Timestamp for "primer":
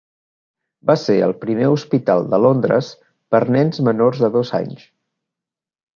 1.43-1.67